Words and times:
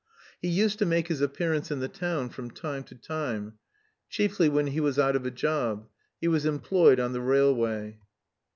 He 0.41 0.47
used 0.47 0.79
to 0.79 0.85
make 0.87 1.09
his 1.09 1.21
appearance 1.21 1.69
in 1.69 1.79
the 1.79 1.87
town 1.87 2.29
from 2.29 2.49
time 2.49 2.83
to 2.85 2.95
time, 2.95 3.59
chiefly 4.09 4.49
when 4.49 4.65
he 4.65 4.79
was 4.79 4.97
out 4.97 5.15
of 5.15 5.27
a 5.27 5.29
job; 5.29 5.87
he 6.19 6.27
was 6.27 6.43
employed 6.43 6.99
on 6.99 7.13
the 7.13 7.21
railway. 7.21 7.99